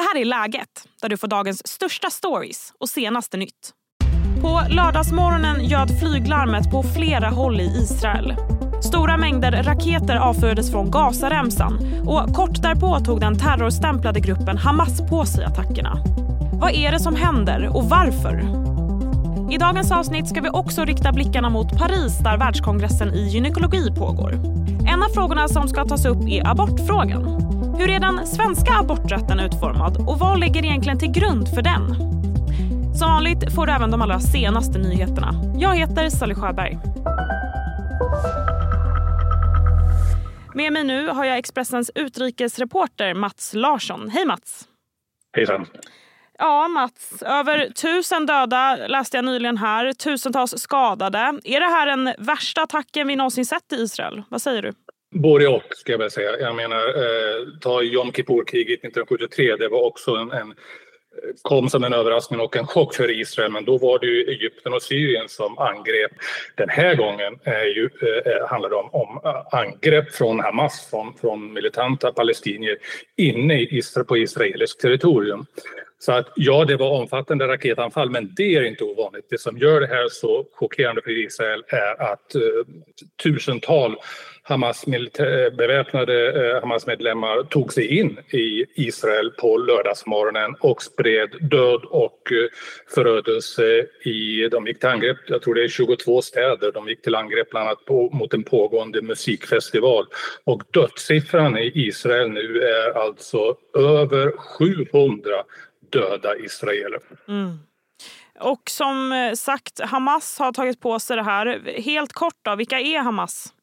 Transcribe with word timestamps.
Det 0.00 0.04
här 0.04 0.20
är 0.20 0.24
Läget, 0.24 0.68
där 1.02 1.08
du 1.08 1.16
får 1.16 1.28
dagens 1.28 1.68
största 1.68 2.10
stories 2.10 2.72
och 2.80 2.88
senaste 2.88 3.36
nytt. 3.36 3.70
På 4.42 4.62
lördagsmorgonen 4.70 5.64
ljöd 5.64 6.00
flyglarmet 6.00 6.70
på 6.70 6.82
flera 6.82 7.28
håll 7.28 7.60
i 7.60 7.64
Israel. 7.64 8.34
Stora 8.82 9.16
mängder 9.16 9.62
raketer 9.62 10.16
avfyrades 10.16 10.70
från 10.70 10.90
Gazaremsan 10.90 11.78
och 12.06 12.34
kort 12.34 12.62
därpå 12.62 13.00
tog 13.00 13.20
den 13.20 13.38
terrorstämplade 13.38 14.20
gruppen 14.20 14.58
Hamas 14.58 15.08
på 15.10 15.24
sig 15.24 15.44
attackerna. 15.44 15.98
Vad 16.60 16.72
är 16.72 16.92
det 16.92 17.00
som 17.00 17.16
händer 17.16 17.76
och 17.76 17.84
varför? 17.84 18.69
I 19.52 19.58
dagens 19.58 19.92
avsnitt 19.92 20.28
ska 20.28 20.40
vi 20.40 20.48
också 20.48 20.84
rikta 20.84 21.12
blickarna 21.12 21.50
mot 21.50 21.78
Paris 21.78 22.18
där 22.18 22.38
världskongressen 22.38 23.14
i 23.14 23.28
gynekologi 23.28 23.90
pågår. 23.98 24.32
En 24.88 25.02
av 25.02 25.08
frågorna 25.08 25.48
som 25.48 25.68
ska 25.68 25.84
tas 25.84 26.04
upp 26.04 26.28
är 26.28 26.46
abortfrågan. 26.46 27.24
Hur 27.78 27.90
är 27.90 28.00
den 28.00 28.26
svenska 28.26 28.72
aborträtten 28.72 29.40
utformad 29.40 29.96
och 30.08 30.18
vad 30.18 30.40
ligger 30.40 30.64
egentligen 30.64 30.98
till 30.98 31.12
grund 31.12 31.48
för 31.48 31.62
den? 31.62 31.94
Som 32.94 33.10
vanligt 33.10 33.54
får 33.54 33.66
du 33.66 33.72
även 33.72 33.90
de 33.90 34.02
allra 34.02 34.20
senaste 34.20 34.78
nyheterna. 34.78 35.34
Jag 35.58 35.76
heter 35.76 36.08
Sally 36.08 36.34
Sjöberg. 36.34 36.78
Med 40.54 40.72
mig 40.72 40.84
nu 40.84 41.08
har 41.08 41.24
jag 41.24 41.38
Expressens 41.38 41.90
utrikesreporter 41.94 43.14
Mats 43.14 43.52
Larsson. 43.54 44.10
Hej 44.10 44.26
Mats! 44.26 44.64
Hejsan! 45.36 45.66
Ja, 46.40 46.68
Mats. 46.68 47.22
Över 47.22 47.68
tusen 47.70 48.26
döda 48.26 48.76
läste 48.86 49.16
jag 49.16 49.24
nyligen 49.24 49.56
här. 49.56 49.92
Tusentals 49.92 50.54
skadade. 50.58 51.18
Är 51.44 51.60
det 51.60 51.66
här 51.66 51.86
den 51.86 52.14
värsta 52.18 52.62
attacken 52.62 53.08
vi 53.08 53.16
någonsin 53.16 53.46
sett 53.46 53.72
i 53.72 53.76
Israel? 53.76 54.22
Vad 54.28 54.42
säger 54.42 54.62
du? 54.62 54.72
Både 55.14 55.48
och, 55.48 55.62
ska 55.70 55.92
jag 55.92 55.98
väl 55.98 56.10
säga. 56.10 56.38
Jag 56.38 56.56
menar, 56.56 56.86
eh, 56.86 57.58
ta 57.60 57.82
Jom 57.82 58.12
Kippur-kriget 58.12 58.78
1973. 58.84 59.56
Det 59.56 59.68
var 59.68 59.86
också 59.86 60.10
en, 60.10 60.30
en 60.30 60.54
kom 61.42 61.68
som 61.68 61.84
en 61.84 61.92
överraskning 61.92 62.40
och 62.40 62.56
en 62.56 62.66
chock 62.66 62.94
för 62.94 63.20
Israel 63.20 63.52
men 63.52 63.64
då 63.64 63.78
var 63.78 63.98
det 63.98 64.06
ju 64.06 64.30
Egypten 64.30 64.72
och 64.72 64.82
Syrien 64.82 65.28
som 65.28 65.58
angrep. 65.58 66.10
Den 66.56 66.68
här 66.68 66.94
gången 66.94 67.38
är 67.44 67.64
ju, 67.64 67.90
eh, 68.02 68.32
eh 68.32 68.48
handlar 68.48 68.70
det 68.70 68.76
om, 68.76 68.90
om 68.92 69.20
eh, 69.24 69.60
angrepp 69.60 70.14
från 70.14 70.40
Hamas, 70.40 70.86
från, 70.90 71.14
från 71.20 71.52
militanta 71.52 72.12
palestinier 72.12 72.78
inne 73.16 73.60
i 73.60 73.78
Israel, 73.78 74.06
på 74.06 74.16
israeliskt 74.16 74.80
territorium. 74.80 75.46
Så 75.98 76.12
att 76.12 76.28
ja, 76.36 76.64
det 76.64 76.76
var 76.76 76.90
omfattande 76.90 77.48
raketanfall, 77.48 78.10
men 78.10 78.34
det 78.36 78.56
är 78.56 78.62
inte 78.62 78.84
ovanligt. 78.84 79.26
Det 79.30 79.40
som 79.40 79.58
gör 79.58 79.80
det 79.80 79.86
här 79.86 80.08
så 80.08 80.46
chockerande 80.52 81.02
för 81.02 81.24
Israel 81.24 81.64
är 81.68 82.02
att 82.12 82.34
eh, 82.34 82.40
tusental 83.22 83.96
Hamas 84.50 84.84
beväpnade 85.56 86.48
eh, 86.48 86.60
Hamas-medlemmar 86.60 87.42
tog 87.42 87.72
sig 87.72 87.98
in 87.98 88.18
i 88.30 88.64
Israel 88.74 89.30
på 89.30 89.56
lördagsmorgonen 89.56 90.54
och 90.60 90.82
spred 90.82 91.30
död 91.40 91.84
och 91.84 92.32
eh, 92.32 92.48
förödelse. 92.94 93.86
I, 94.04 94.48
de 94.48 94.66
gick 94.66 94.80
till 94.80 94.88
angrepp, 94.88 95.16
jag 95.26 95.42
tror 95.42 95.54
det 95.54 95.64
är 95.64 95.68
22 95.68 96.22
städer, 96.22 96.72
de 96.72 96.88
gick 96.88 97.02
till 97.02 97.14
angrepp 97.14 97.50
bland 97.50 97.66
annat 97.66 97.84
på, 97.84 98.10
mot 98.10 98.34
en 98.34 98.44
pågående 98.44 99.02
musikfestival. 99.02 100.06
Och 100.44 100.62
dödssiffran 100.70 101.58
i 101.58 101.72
Israel 101.74 102.30
nu 102.30 102.62
är 102.62 102.98
alltså 102.98 103.56
över 103.78 104.32
700 104.36 105.32
döda 105.90 106.36
israeler. 106.36 107.00
Mm. 107.28 107.58
Och 108.40 108.70
som 108.70 109.12
eh, 109.12 109.32
sagt, 109.34 109.80
Hamas 109.80 110.38
har 110.38 110.52
tagit 110.52 110.80
på 110.80 110.98
sig 110.98 111.16
det 111.16 111.22
här. 111.22 111.80
Helt 111.82 112.12
kort 112.12 112.38
då, 112.42 112.54
vilka 112.56 112.80
är 112.80 112.98
Hamas? 112.98 113.54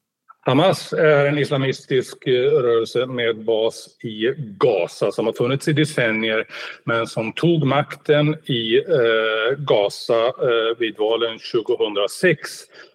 Hamas 0.48 0.92
är 0.92 1.26
en 1.26 1.38
islamistisk 1.38 2.26
eh, 2.26 2.32
rörelse 2.32 3.06
med 3.06 3.44
bas 3.44 3.88
i 4.02 4.34
Gaza 4.36 5.12
som 5.12 5.26
har 5.26 5.32
funnits 5.32 5.68
i 5.68 5.72
decennier 5.72 6.46
men 6.84 7.06
som 7.06 7.32
tog 7.32 7.64
makten 7.64 8.36
i 8.44 8.76
eh, 8.76 9.58
Gaza 9.58 10.26
eh, 10.26 10.78
vid 10.78 10.98
valen 10.98 11.38
2006 11.38 12.50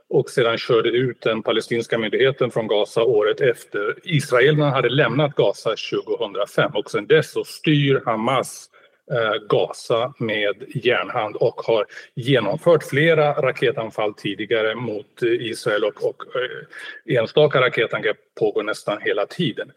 och 0.09 0.29
sedan 0.29 0.57
körde 0.57 0.89
ut 0.89 1.21
den 1.21 1.43
palestinska 1.43 1.97
myndigheten 1.97 2.51
från 2.51 2.67
Gaza 2.67 3.03
året 3.03 3.41
efter. 3.41 3.95
Israelerna 4.03 4.69
hade 4.69 4.89
lämnat 4.89 5.35
Gaza 5.35 5.75
2005 6.09 6.71
och 6.73 6.91
sedan 6.91 7.07
dess 7.07 7.31
så 7.31 7.43
styr 7.43 8.01
Hamas 8.05 8.69
Eh, 8.72 8.72
Eh, 9.11 9.47
Gaza 9.49 10.13
med 10.17 10.63
järnhand 10.75 11.35
och 11.35 11.61
har 11.61 11.85
genomfört 12.15 12.83
flera 12.83 13.33
raketanfall 13.33 14.13
tidigare 14.13 14.75
mot 14.75 15.21
Israel 15.21 15.83
och, 15.83 16.03
och 16.03 16.23
eh, 16.35 17.17
enstaka 17.17 17.61
raketangrepp 17.61 18.17
pågår 18.39 18.63
nästan 18.63 19.01
hela 19.01 19.25
tiden. 19.25 19.71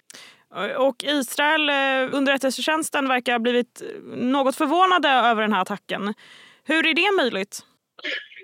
Och 0.79 1.05
Israel, 1.05 1.69
eh, 1.69 2.17
underrättelsetjänsten, 2.17 3.09
verkar 3.09 3.33
ha 3.33 3.39
blivit 3.39 3.83
något 4.05 4.57
förvånade 4.57 5.09
över 5.09 5.43
den 5.43 5.53
här 5.53 5.63
attacken. 5.63 6.15
Hur 6.65 6.87
är 6.87 6.95
det 6.95 7.23
möjligt? 7.23 7.61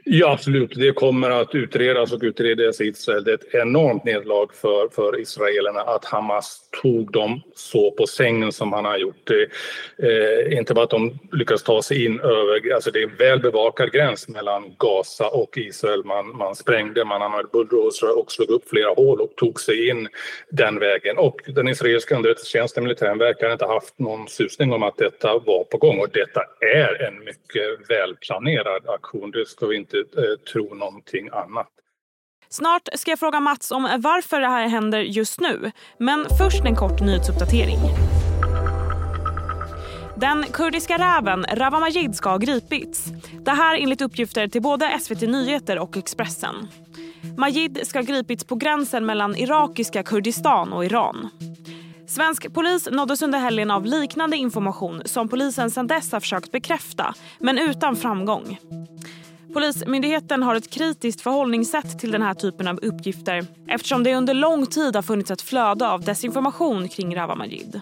Ja, 0.04 0.32
absolut. 0.32 0.74
Det 0.74 0.92
kommer 0.92 1.30
att 1.30 1.54
utredas 1.54 2.12
och 2.12 2.20
utredas 2.22 2.80
i 2.80 2.84
Israel. 2.84 3.24
Det 3.24 3.30
är 3.30 3.34
ett 3.34 3.54
enormt 3.54 4.04
nederlag 4.04 4.48
för, 4.54 4.88
för 4.88 5.20
israelerna 5.20 5.80
att 5.80 6.04
Hamas 6.04 6.60
tog 6.82 7.12
dem 7.12 7.42
så 7.54 7.90
på 7.90 8.06
sängen 8.06 8.52
som 8.52 8.72
han 8.72 8.84
har 8.84 8.98
gjort. 8.98 9.16
Det, 9.24 9.48
eh, 10.08 10.58
inte 10.58 10.74
bara 10.74 10.84
att 10.84 10.90
de 10.90 11.18
lyckas 11.32 11.62
ta 11.62 11.82
sig 11.82 12.04
in 12.04 12.20
över... 12.20 12.74
Alltså 12.74 12.90
det 12.90 12.98
är 12.98 13.02
en 13.02 13.16
väl 13.16 13.40
bevakad 13.40 13.92
gräns 13.92 14.28
mellan 14.28 14.74
Gaza 14.78 15.28
och 15.28 15.58
Israel. 15.58 16.04
Man, 16.04 16.36
man 16.36 16.54
sprängde, 16.54 17.04
man 17.04 17.22
använde 17.22 17.48
bulldozrar 17.52 18.18
och 18.18 18.32
slog 18.32 18.50
upp 18.50 18.68
flera 18.68 18.94
hål 18.94 19.20
och 19.20 19.36
tog 19.36 19.60
sig 19.60 19.88
in 19.88 20.08
den 20.50 20.78
vägen. 20.78 21.18
Och 21.18 21.40
den 21.46 21.68
israeliska 21.68 22.16
underrättelsetjänsten, 22.16 22.84
militären, 22.84 23.18
verkar 23.18 23.52
inte 23.52 23.66
haft 23.66 23.98
någon 23.98 24.28
susning 24.28 24.72
om 24.72 24.82
att 24.82 24.96
detta 24.96 25.38
var 25.38 25.64
på 25.64 25.76
gång. 25.76 25.98
Och 25.98 26.10
detta 26.12 26.40
är 26.60 27.02
en 27.02 27.24
mycket 27.24 27.90
välplanerad 27.90 28.88
aktion. 28.88 29.30
Det 29.30 29.48
ska 29.48 29.66
vi 29.66 29.76
inte 29.76 29.91
inte 29.94 30.20
eh, 30.20 30.52
tro 30.52 30.74
någonting 30.74 31.28
annat. 31.32 31.68
Snart 32.48 32.88
ska 32.94 33.10
jag 33.10 33.18
fråga 33.18 33.40
Mats 33.40 33.70
om 33.70 33.84
eh, 33.84 33.98
varför 33.98 34.40
det 34.40 34.48
här 34.48 34.68
händer 34.68 35.00
just 35.00 35.40
nu. 35.40 35.72
Men 35.98 36.26
först 36.38 36.64
en 36.64 36.76
kort 36.76 37.00
nyhetsuppdatering. 37.00 37.78
Den 40.16 40.42
kurdiska 40.42 40.98
räven 40.98 41.44
Rawa 41.52 41.80
Majid 41.80 42.14
ska 42.14 42.30
ha 42.30 42.36
gripits. 42.36 43.04
Det 43.44 43.50
här 43.50 43.78
enligt 43.78 44.00
uppgifter 44.00 44.48
till 44.48 44.62
både 44.62 44.98
SVT 45.00 45.20
Nyheter 45.20 45.78
och 45.78 45.96
Expressen. 45.96 46.68
Majid 47.36 47.80
ska 47.82 47.98
ha 47.98 48.04
gripits 48.04 48.44
på 48.44 48.54
gränsen 48.54 49.06
mellan 49.06 49.36
irakiska 49.36 50.02
Kurdistan 50.02 50.72
och 50.72 50.84
Iran. 50.84 51.28
Svensk 52.06 52.54
polis 52.54 52.88
nåddes 52.90 53.22
under 53.22 53.38
helgen 53.38 53.70
av 53.70 53.86
liknande 53.86 54.36
information 54.36 55.02
som 55.04 55.28
polisen 55.28 55.70
sedan 55.70 55.86
dess 55.86 56.12
har 56.12 56.20
försökt 56.20 56.52
bekräfta, 56.52 57.14
men 57.38 57.58
utan 57.58 57.96
framgång. 57.96 58.58
Polismyndigheten 59.52 60.42
har 60.42 60.54
ett 60.54 60.70
kritiskt 60.70 61.20
förhållningssätt 61.20 61.98
till 61.98 62.10
den 62.10 62.22
här 62.22 62.34
typen 62.34 62.68
av 62.68 62.78
uppgifter 62.82 63.46
eftersom 63.68 64.04
det 64.04 64.14
under 64.14 64.34
lång 64.34 64.66
tid 64.66 64.96
har 64.96 65.02
funnits 65.02 65.30
ett 65.30 65.42
flöde 65.42 65.88
av 65.88 66.00
desinformation 66.00 66.88
kring 66.88 67.16
Rawa 67.16 67.34
Majid. 67.34 67.80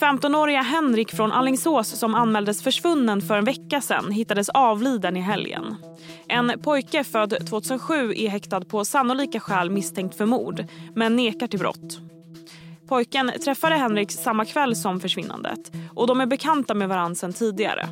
15-åriga 0.00 0.62
Henrik 0.62 1.14
från 1.14 1.32
Allingsås 1.32 1.88
som 1.88 2.14
anmäldes 2.14 2.62
försvunnen 2.62 3.22
för 3.22 3.36
en 3.36 3.44
vecka 3.44 3.80
sedan 3.80 4.10
hittades 4.10 4.48
avliden 4.48 5.16
i 5.16 5.20
helgen. 5.20 5.74
En 6.28 6.52
pojke 6.62 7.04
född 7.04 7.46
2007 7.48 8.12
är 8.16 8.28
häktad 8.28 8.60
på 8.60 8.84
sannolika 8.84 9.40
skäl 9.40 9.70
misstänkt 9.70 10.16
för 10.16 10.26
mord 10.26 10.64
men 10.94 11.16
nekar 11.16 11.46
till 11.46 11.58
brott. 11.58 11.98
Pojken 12.88 13.32
träffade 13.44 13.74
Henrik 13.74 14.12
samma 14.12 14.44
kväll 14.44 14.76
som 14.76 15.00
försvinnandet 15.00 15.72
och 15.94 16.06
de 16.06 16.20
är 16.20 16.26
bekanta 16.26 16.74
med 16.74 16.88
varandra 16.88 17.14
sedan 17.14 17.32
tidigare. 17.32 17.88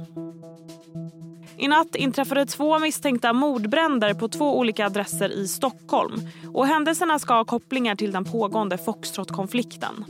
I 1.58 1.68
natt 1.68 1.94
inträffade 1.94 2.46
två 2.46 2.78
misstänkta 2.78 3.32
mordbränder 3.32 4.14
på 4.14 4.28
två 4.28 4.58
olika 4.58 4.86
adresser 4.86 5.32
i 5.32 5.48
Stockholm. 5.48 6.14
Och 6.52 6.66
Händelserna 6.66 7.18
ska 7.18 7.34
ha 7.34 7.44
kopplingar 7.44 7.96
till 7.96 8.12
den 8.12 8.24
pågående 8.24 8.78
Foxtrot-konflikten. 8.78 10.04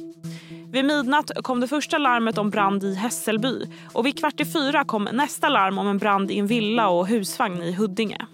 Vid 0.72 0.84
midnatt 0.84 1.30
kom 1.42 1.60
det 1.60 1.68
första 1.68 1.98
larmet 1.98 2.38
om 2.38 2.50
brand 2.50 2.84
i 2.84 2.94
Hässelby 2.94 3.66
och 3.92 4.06
vid 4.06 4.18
kvart 4.18 4.40
i 4.40 4.44
fyra 4.44 4.84
kom 4.84 5.08
nästa 5.12 5.48
larm 5.48 5.78
om 5.78 5.86
en 5.86 5.98
brand 5.98 6.30
i 6.30 6.38
en 6.38 6.46
villa 6.46 6.88
och 6.88 7.06
husvagn 7.06 7.62
i 7.62 7.72
Huddinge. 7.72 8.26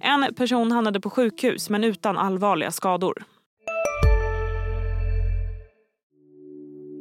En 0.00 0.34
person 0.34 0.72
hamnade 0.72 1.00
på 1.00 1.10
sjukhus 1.10 1.70
men 1.70 1.84
utan 1.84 2.18
allvarliga 2.18 2.70
skador. 2.70 3.24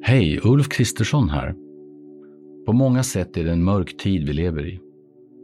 Hej, 0.03 0.39
Ulf 0.44 0.69
Kristersson 0.69 1.29
här. 1.29 1.56
På 2.65 2.74
många 2.74 3.03
sätt 3.03 3.38
är 3.38 3.44
det 3.44 3.51
en 3.51 3.63
mörk 3.63 3.97
tid 3.97 4.27
vi 4.27 4.33
lever 4.33 4.68
i. 4.68 4.79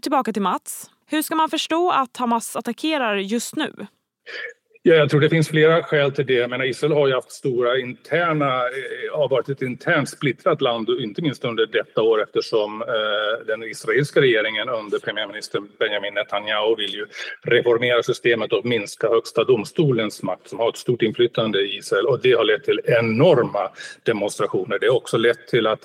Nu 0.00 0.02
tillbaka 0.02 0.32
till 0.32 0.42
Mats. 0.42 0.90
Hur 1.06 1.22
ska 1.22 1.34
man 1.34 1.50
förstå 1.50 1.90
att 1.90 2.16
Hamas 2.16 2.56
attackerar 2.56 3.16
just 3.16 3.56
nu? 3.56 3.86
Ja, 4.82 4.94
jag 4.94 5.10
tror 5.10 5.20
det 5.20 5.28
finns 5.28 5.48
flera 5.48 5.82
skäl 5.82 6.12
till 6.12 6.26
det. 6.26 6.48
Menar, 6.48 6.64
Israel 6.64 6.92
har 6.92 7.08
ju 7.08 7.14
haft 7.14 7.32
stora 7.32 7.78
interna, 7.78 8.46
eh, 8.46 9.18
har 9.18 9.28
varit 9.28 9.48
ett 9.48 9.62
internt 9.62 10.08
splittrat 10.08 10.60
land, 10.60 10.88
inte 10.88 11.22
minst 11.22 11.44
under 11.44 11.66
detta 11.66 12.02
år 12.02 12.22
eftersom 12.22 12.82
eh, 12.82 13.46
den 13.46 13.62
israeliska 13.62 14.20
regeringen 14.20 14.68
under 14.68 14.98
premiärminister 14.98 15.62
Benjamin 15.78 16.14
Netanyahu 16.14 16.76
vill 16.76 16.94
ju 16.94 17.06
reformera 17.42 18.02
systemet 18.02 18.52
och 18.52 18.64
minska 18.64 19.08
högsta 19.08 19.44
domstolens 19.44 20.22
makt 20.22 20.48
som 20.48 20.58
har 20.58 20.68
ett 20.68 20.76
stort 20.76 21.02
inflytande 21.02 21.60
i 21.60 21.76
Israel 21.76 22.06
och 22.06 22.20
det 22.22 22.32
har 22.32 22.44
lett 22.44 22.64
till 22.64 22.80
enorma 22.84 23.70
demonstrationer. 24.02 24.78
Det 24.78 24.86
har 24.86 24.96
också 24.96 25.18
lett 25.18 25.48
till 25.48 25.66
att, 25.66 25.80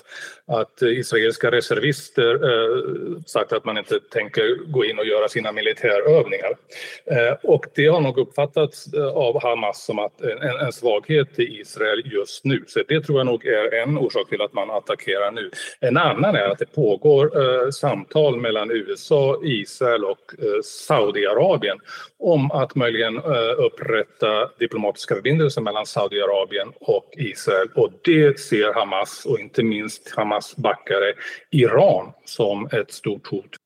att 0.46 0.82
israeliska 0.82 1.50
reservister 1.50 2.34
eh, 2.34 3.22
sagt 3.26 3.52
att 3.52 3.64
man 3.64 3.78
inte 3.78 4.00
tänker 4.00 4.72
gå 4.72 4.84
in 4.84 4.98
och 4.98 5.06
göra 5.06 5.28
sina 5.28 5.52
militärövningar. 5.52 6.56
Eh, 7.04 7.36
och 7.42 7.66
det 7.74 7.86
har 7.86 8.00
nog 8.00 8.18
uppfattats 8.18 8.85
Eh, 8.94 9.06
av 9.06 9.42
Hamas 9.42 9.84
som 9.84 9.98
att 9.98 10.20
en, 10.20 10.42
en 10.42 10.72
svaghet 10.72 11.38
i 11.38 11.60
Israel 11.60 12.02
just 12.12 12.44
nu. 12.44 12.64
Så 12.66 12.82
det 12.88 13.00
tror 13.00 13.18
jag 13.18 13.26
nog 13.26 13.46
är 13.46 13.74
en 13.74 13.98
orsak 13.98 14.28
till 14.28 14.42
att 14.42 14.52
man 14.52 14.70
attackerar 14.70 15.30
nu. 15.32 15.50
En 15.80 15.96
annan 15.96 16.36
är 16.36 16.48
att 16.48 16.58
det 16.58 16.74
pågår 16.74 17.42
eh, 17.42 17.70
samtal 17.70 18.40
mellan 18.40 18.70
USA, 18.70 19.40
Israel 19.42 20.04
och 20.04 20.34
eh, 20.38 20.62
Saudiarabien 20.64 21.78
om 22.18 22.50
att 22.50 22.74
möjligen 22.74 23.16
eh, 23.16 23.58
upprätta 23.58 24.48
diplomatiska 24.58 25.14
förbindelser 25.14 25.60
mellan 25.60 25.86
Saudiarabien 25.86 26.72
och 26.80 27.10
Israel. 27.16 27.68
Och 27.74 27.92
det 28.04 28.40
ser 28.40 28.74
Hamas, 28.74 29.26
och 29.26 29.40
inte 29.40 29.62
minst 29.62 30.12
Hamas 30.16 30.56
backare 30.56 31.14
Iran, 31.50 32.12
som 32.24 32.68
ett 32.72 32.92
stort 32.92 33.26
hot 33.26 33.56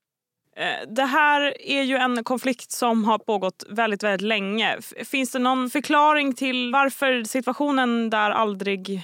Eh, 0.61 0.89
det 0.89 1.03
här 1.03 1.55
är 1.61 1.83
ju 1.83 1.97
en 1.97 2.25
konflikt 2.25 2.71
som 2.71 3.05
har 3.05 3.19
pågått 3.19 3.65
väldigt, 3.69 4.03
väldigt 4.03 4.29
länge. 4.29 4.79
Finns 5.05 5.33
det 5.33 5.39
någon 5.39 5.71
förklaring 5.71 6.35
till 6.35 6.73
varför 6.73 7.25
situationen 7.25 8.11
där 8.11 8.31
aldrig 8.31 9.03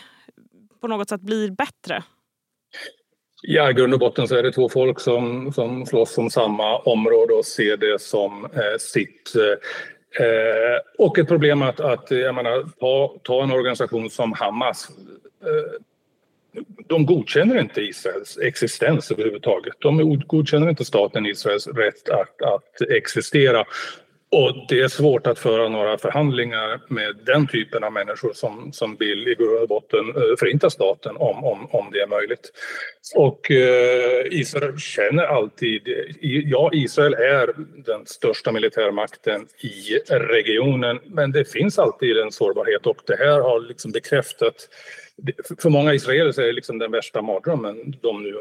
på 0.81 0.89
något 0.89 1.09
sätt 1.09 1.21
blir 1.21 1.51
bättre? 1.51 2.03
Ja, 3.43 3.71
i 3.71 3.73
grund 3.73 3.95
och 3.95 4.01
botten 4.01 4.29
så 4.29 4.37
är 4.37 4.43
det 4.43 4.53
två 4.53 4.69
folk 4.69 5.01
som, 5.01 5.53
som 5.53 5.87
slåss 5.87 6.19
om 6.19 6.31
samma 6.31 6.79
område 6.79 7.35
och 7.35 7.45
ser 7.45 7.77
det 7.77 8.01
som 8.01 8.45
eh, 8.45 8.79
sitt. 8.79 9.33
Eh, 10.21 11.05
och 11.07 11.19
ett 11.19 11.29
problem 11.29 11.63
att, 11.63 11.81
att 11.81 12.11
jag 12.11 12.35
menar, 12.35 12.65
ta, 12.81 13.17
ta 13.23 13.43
en 13.43 13.53
organisation 13.53 14.11
som 14.11 14.33
Hamas. 14.33 14.89
Eh, 15.43 15.81
de 16.87 17.07
godkänner 17.07 17.61
inte 17.61 17.81
Israels 17.81 18.39
existens 18.39 19.11
överhuvudtaget. 19.11 19.75
De 19.79 20.21
godkänner 20.27 20.69
inte 20.69 20.85
staten 20.85 21.27
Israels 21.27 21.67
rätt 21.67 22.09
att, 22.09 22.43
att 22.43 22.91
existera. 22.91 23.65
Och 24.31 24.67
det 24.69 24.81
är 24.81 24.89
svårt 24.89 25.27
att 25.27 25.39
föra 25.39 25.69
några 25.69 25.99
förhandlingar 25.99 26.81
med 26.89 27.17
den 27.27 27.47
typen 27.47 27.85
av 27.85 27.93
människor 27.93 28.33
som, 28.33 28.73
som 28.73 28.97
vill 28.97 29.29
i 29.29 29.35
grund 29.35 29.63
och 29.63 29.69
botten 29.69 30.09
eh, 30.09 30.37
förinta 30.39 30.71
staten 30.71 31.17
om, 31.17 31.45
om, 31.45 31.69
om 31.71 31.91
det 31.93 32.01
är 32.01 32.07
möjligt. 32.07 32.53
Och 33.15 33.51
eh, 33.51 34.27
Israel 34.31 34.79
känner 34.79 35.23
alltid... 35.23 35.83
Ja, 36.21 36.71
Israel 36.73 37.15
är 37.15 37.55
den 37.87 38.07
största 38.07 38.53
militärmakten 38.53 39.47
i 39.59 39.99
regionen 40.09 41.01
men 41.05 41.33
det 41.33 41.53
finns 41.53 41.79
alltid 41.79 42.17
en 42.17 42.33
sårbarhet 42.33 42.87
och 42.87 43.01
det 43.07 43.17
här 43.17 43.41
har 43.41 43.61
liksom 43.61 43.93
bekräftat 43.93 44.69
för 45.59 45.71
många 45.71 45.95
israeler 45.95 46.41
är 46.41 46.47
det 46.47 46.53
liksom 46.53 46.79
den 46.79 46.91
värsta 46.91 47.23
mardrömmen 47.23 47.95
de 48.03 48.23
nu 48.23 48.35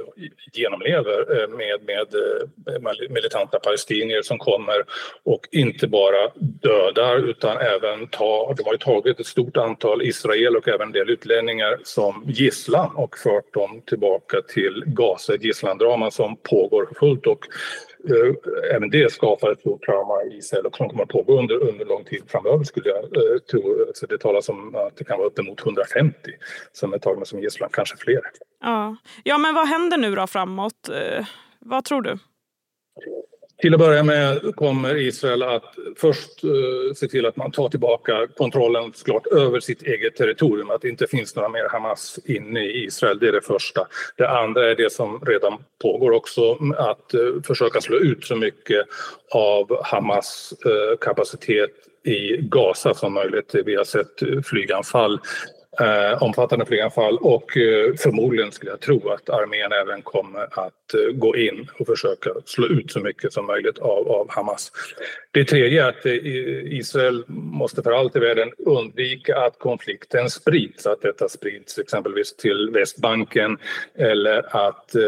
genomlever 0.54 1.42
eh, 1.42 1.50
med, 1.50 1.90
eh, 1.90 2.82
med 2.82 3.12
militanta 3.12 3.60
palestinier 3.60 4.22
som 4.22 4.38
kommer 4.38 4.84
och 5.24 5.48
inte 5.52 5.88
bara 5.88 6.32
dödar 6.36 7.30
utan 7.30 7.58
även 7.58 8.08
tar, 8.08 8.54
de 8.54 8.64
har 8.64 8.72
ju 8.72 8.78
tagit 8.78 9.20
ett 9.20 9.28
stort 9.28 9.58
antal 9.58 10.02
israeler 10.02 10.58
och 10.58 10.68
även 10.68 10.88
en 10.88 10.92
del 10.92 11.10
utlänningar 11.10 11.80
som 11.84 12.24
gisslan 12.28 12.96
och 12.96 13.18
fört 13.18 13.54
dem 13.54 13.82
tillbaka 13.86 14.42
till 14.42 14.84
Gaza, 14.86 15.34
ett 15.34 15.44
gisslandrama 15.44 16.12
som 16.12 16.38
pågår 16.38 16.90
fullt 17.00 17.28
och 17.28 17.46
Eh, 18.10 18.76
även 18.76 18.90
det 18.90 19.12
skapar 19.12 19.52
ett 19.52 19.60
stort 19.60 19.86
trauma 19.86 20.24
i 20.24 20.38
Israel 20.38 20.66
och 20.66 20.78
som 20.78 20.90
kommer 20.90 21.04
att 21.04 21.10
pågå 21.10 21.40
under, 21.40 21.56
under 21.70 21.86
lång 21.86 22.04
tid 22.04 22.24
framöver 22.28 22.64
skulle 22.64 22.90
jag 22.90 23.04
eh, 23.04 23.40
tro. 23.52 23.86
Så 23.94 24.06
det 24.06 24.18
talas 24.18 24.50
om 24.50 24.76
att 24.76 24.98
det 24.98 25.04
kan 25.04 25.18
vara 25.18 25.28
uppemot 25.28 25.66
150 25.66 26.18
som 26.72 26.94
är 26.94 26.98
tagna 26.98 27.26
som 27.26 27.40
gisslan, 27.40 27.70
kanske 27.74 27.98
fler. 27.98 28.22
Ja. 28.62 28.96
ja, 29.24 29.38
men 29.38 29.56
vad 29.56 29.68
händer 29.68 29.98
nu 29.98 30.16
då 30.16 30.28
framåt? 30.28 30.90
Eh, 30.90 31.26
vad 31.60 31.86
tror 31.86 32.02
du? 32.02 32.18
Till 33.66 33.74
att 33.74 33.80
börja 33.80 34.04
med 34.04 34.56
kommer 34.56 34.98
Israel 34.98 35.44
att 35.44 35.76
först 35.98 36.44
uh, 36.44 36.94
se 36.96 37.08
till 37.08 37.26
att 37.26 37.36
man 37.36 37.52
tar 37.52 37.70
tillbaka 37.70 38.28
kontrollen 38.38 38.92
såklart 38.94 39.28
över 39.28 39.60
sitt 39.60 39.82
eget 39.82 40.16
territorium, 40.16 40.70
att 40.70 40.82
det 40.82 40.90
inte 40.90 41.08
finns 41.08 41.36
några 41.36 41.50
mer 41.50 41.70
Hamas 41.72 42.20
inne 42.26 42.66
i 42.66 42.86
Israel. 42.86 43.20
Det 43.20 43.28
är 43.28 43.32
det 43.32 43.42
första. 43.42 43.88
Det 44.18 44.30
andra 44.30 44.72
är 44.72 44.76
det 44.76 44.92
som 44.92 45.20
redan 45.26 45.58
pågår 45.82 46.12
också, 46.12 46.58
att 46.78 47.16
uh, 47.16 47.42
försöka 47.42 47.82
slå 47.82 47.98
ut 47.98 48.26
så 48.26 48.36
mycket 48.36 48.86
av 49.32 49.84
Hamas 49.84 50.54
uh, 50.66 50.98
kapacitet 51.02 51.72
i 52.04 52.38
Gaza 52.38 52.94
som 52.94 53.14
möjligt. 53.14 53.56
Vi 53.66 53.76
har 53.76 53.84
sett 53.84 54.46
flyganfall 54.46 55.20
eh, 55.80 56.24
omfattande 56.24 56.66
flyganfall 56.66 57.18
och 57.18 57.58
eh, 57.58 57.94
förmodligen 57.98 58.52
skulle 58.52 58.72
jag 58.72 58.80
tro 58.80 59.10
att 59.10 59.30
armén 59.30 59.72
även 59.72 60.02
kommer 60.02 60.44
att 60.44 60.94
eh, 60.94 61.14
gå 61.14 61.36
in 61.36 61.70
och 61.80 61.88
försöka 61.88 62.30
slå 62.46 62.68
ut 62.68 62.92
så 62.92 63.00
mycket 63.00 63.34
som 63.34 63.46
möjligt 63.46 63.80
av, 63.80 64.12
av 64.12 64.28
Hamas. 64.30 64.72
Det 65.32 65.46
tredje 65.46 65.84
är 65.84 65.90
att 65.90 66.06
eh, 66.06 66.14
Israel 66.74 67.24
måste 67.28 67.84
för 67.84 67.92
allt 67.92 68.16
i 68.16 68.20
världen 68.20 68.52
undvika 68.58 69.38
att 69.38 69.60
konflikten 69.60 70.30
sprids, 70.30 70.86
att 70.86 71.02
detta 71.02 71.30
sprids 71.30 71.80
exempelvis 71.80 72.36
till 72.36 72.70
Västbanken 72.74 73.58
eller 73.96 74.56
att 74.68 74.96
eh, 74.96 75.02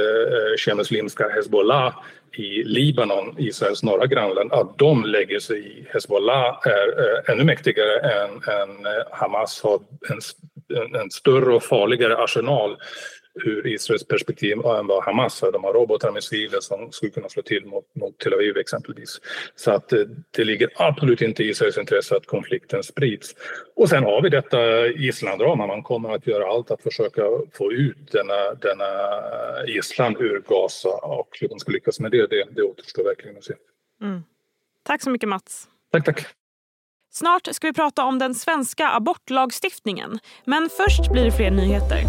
eh 0.67 0.75
muslimska 0.75 1.29
Hezbollah 1.29 1.93
i 2.37 2.63
Libanon, 2.63 3.35
Israels 3.37 3.83
norra 3.83 4.05
grannland, 4.05 4.53
att 4.53 4.77
de 4.77 5.05
lägger 5.05 5.39
sig 5.39 5.59
i. 5.59 5.87
Hezbollah 5.93 6.59
är 6.65 6.87
eh, 6.99 7.33
ännu 7.33 7.43
mäktigare 7.43 7.99
än, 7.99 8.29
än 8.29 8.85
eh, 8.85 9.03
Hamas, 9.11 9.61
har 9.63 9.79
en 10.09 10.21
en, 10.69 10.95
en 10.95 11.11
större 11.11 11.55
och 11.55 11.63
farligare 11.63 12.17
arsenal 12.17 12.77
ur 13.45 13.67
Israels 13.67 14.07
perspektiv 14.07 14.53
än 14.53 14.87
vad 14.87 15.03
Hamas 15.03 15.41
har. 15.41 15.51
De 15.51 15.63
har 15.63 15.73
robotar 15.73 16.07
och 16.07 16.13
missiler 16.13 16.59
som 16.59 16.91
skulle 16.91 17.11
kunna 17.11 17.29
slå 17.29 17.43
till 17.43 17.65
mot, 17.65 17.95
mot 17.95 18.19
Tel 18.19 18.33
Aviv 18.33 18.57
exempelvis. 18.57 19.21
Så 19.55 19.71
att 19.71 19.89
det, 19.89 20.01
eh, 20.01 20.07
det 20.31 20.43
ligger 20.43 20.69
absolut 20.75 21.21
inte 21.21 21.43
i 21.43 21.49
Israels 21.49 21.77
intresse 21.77 22.15
att 22.15 22.25
konflikten 22.25 22.83
sprids. 22.83 23.35
Och 23.75 23.89
sen 23.89 24.03
har 24.03 24.21
vi 24.21 24.29
detta 24.29 24.87
gisslandrama. 24.87 25.67
Man 25.67 25.83
kommer 25.83 26.09
att 26.09 26.27
göra 26.27 26.47
allt 26.47 26.71
att 26.71 26.81
försöka 26.81 27.23
få 27.53 27.71
ut 27.71 28.11
denna, 28.11 28.53
denna 28.53 28.85
gisslan 29.67 30.17
ur 30.19 30.43
Gaza 30.47 30.89
och 30.89 31.37
hur 31.41 31.47
de 31.47 31.59
ska 31.59 31.71
lyckas 31.71 31.99
med 31.99 32.11
det, 32.11 32.27
det, 32.27 32.47
det 32.51 32.63
återstår 32.63 33.03
verkligen 33.03 33.37
att 33.37 33.43
se. 33.43 33.53
Mm. 34.01 34.21
Tack 34.83 35.01
så 35.01 35.09
mycket 35.09 35.29
Mats. 35.29 35.67
Tack, 35.91 36.05
tack. 36.05 36.25
Snart 37.13 37.47
ska 37.51 37.67
vi 37.67 37.73
prata 37.73 38.03
om 38.03 38.19
den 38.19 38.35
svenska 38.35 38.89
abortlagstiftningen. 38.89 40.19
Men 40.45 40.69
först 40.77 41.11
blir 41.11 41.25
det 41.25 41.31
fler 41.31 41.51
nyheter. 41.51 42.03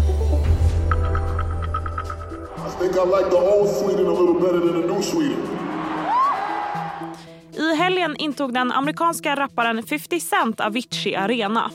I 7.57 7.75
helgen 7.75 8.15
intog 8.15 8.53
den 8.53 8.71
amerikanska 8.71 9.35
rapparen 9.35 9.83
50 9.83 10.19
Cent 10.19 10.59
Avicii 10.59 11.15
Arena. 11.15 11.71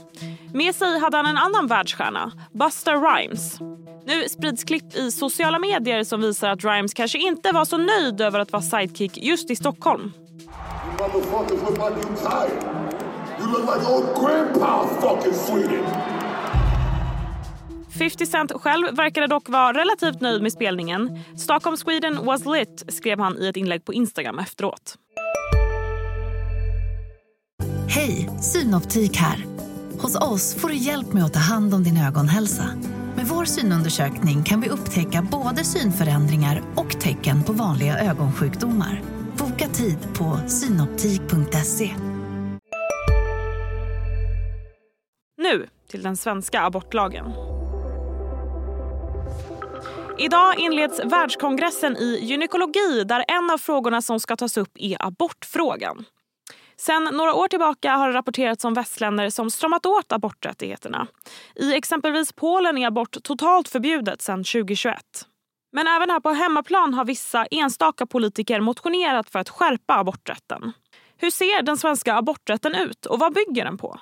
Med 0.54 0.74
sig 0.74 0.98
hade 0.98 1.16
han 1.16 1.26
en 1.26 1.38
annan 1.38 1.66
världsstjärna, 1.66 2.32
Busta 2.52 2.94
Rhymes. 2.94 3.60
Nu 4.06 4.28
sprids 4.28 4.64
klipp 4.64 4.96
i 4.96 5.10
sociala 5.10 5.58
medier 5.58 6.04
som 6.04 6.20
visar 6.20 6.48
att 6.48 6.64
Rhymes 6.64 6.94
kanske 6.94 7.18
inte 7.18 7.52
var 7.52 7.64
så 7.64 7.78
nöjd 7.78 8.20
över 8.20 8.38
att 8.38 8.52
vara 8.52 8.62
sidekick 8.62 9.16
just 9.16 9.50
i 9.50 9.56
Stockholm. 9.56 10.12
You 12.74 12.83
look 13.40 13.76
like 13.76 13.88
old 13.88 14.06
grandpa 14.20 14.86
fucking 15.00 15.34
Sweden. 15.34 15.84
50 17.98 18.26
Cent 18.26 18.52
själv 18.52 18.96
verkade 18.96 19.26
dock 19.26 19.48
vara 19.48 19.72
relativt 19.72 20.20
nöjd 20.20 20.42
med 20.42 20.52
spelningen. 20.52 21.18
Stockholm 21.36 21.76
Sweden 21.76 22.24
was 22.24 22.46
lit, 22.46 22.84
skrev 22.88 23.20
han 23.20 23.38
i 23.38 23.46
ett 23.46 23.56
inlägg 23.56 23.84
på 23.84 23.92
Instagram 23.92 24.38
efteråt. 24.38 24.94
Hej, 27.88 28.30
Synoptik 28.40 29.16
här. 29.16 29.44
Hos 29.98 30.16
oss 30.16 30.54
får 30.54 30.68
du 30.68 30.74
hjälp 30.74 31.12
med 31.12 31.24
att 31.24 31.32
ta 31.32 31.40
hand 31.40 31.74
om 31.74 31.84
din 31.84 31.96
ögonhälsa. 31.96 32.64
Med 33.16 33.26
vår 33.26 33.44
synundersökning 33.44 34.44
kan 34.44 34.60
vi 34.60 34.68
upptäcka 34.68 35.26
både 35.30 35.64
synförändringar 35.64 36.62
och 36.76 37.00
tecken 37.00 37.42
på 37.42 37.52
vanliga 37.52 37.98
ögonsjukdomar. 37.98 39.02
Boka 39.38 39.68
tid 39.68 39.98
på 40.14 40.38
synoptik.se. 40.46 42.13
till 45.94 46.02
den 46.02 46.16
svenska 46.16 46.62
abortlagen. 46.62 47.32
Idag 50.18 50.58
inleds 50.58 51.00
världskongressen 51.04 51.96
i 51.96 52.18
gynekologi 52.22 53.04
där 53.04 53.24
en 53.28 53.50
av 53.50 53.58
frågorna 53.58 54.02
som 54.02 54.20
ska 54.20 54.36
tas 54.36 54.56
upp 54.56 54.70
är 54.74 55.06
abortfrågan. 55.06 56.04
Sen 56.76 57.04
några 57.04 57.34
år 57.34 57.48
tillbaka 57.48 57.92
har 57.92 58.08
det 58.08 58.14
rapporterats 58.14 58.64
om 58.64 58.74
västländer 58.74 59.30
som 59.30 59.50
stramat 59.50 59.86
åt 59.86 60.12
aborträttigheterna. 60.12 61.06
I 61.54 61.74
exempelvis 61.74 62.32
Polen 62.32 62.78
är 62.78 62.86
abort 62.86 63.16
totalt 63.22 63.68
förbjudet 63.68 64.22
sedan 64.22 64.44
2021. 64.44 64.96
Men 65.72 65.86
även 65.86 66.10
här 66.10 66.20
på 66.20 66.30
hemmaplan 66.30 66.94
har 66.94 67.04
vissa 67.04 67.46
enstaka 67.46 68.06
politiker 68.06 68.60
motionerat 68.60 69.30
för 69.30 69.38
att 69.38 69.48
skärpa 69.48 69.94
aborträtten. 69.94 70.72
Hur 71.16 71.30
ser 71.30 71.62
den 71.62 71.76
svenska 71.76 72.14
aborträtten 72.14 72.74
ut 72.74 73.06
och 73.06 73.18
vad 73.18 73.34
bygger 73.34 73.64
den 73.64 73.78
på? 73.78 74.00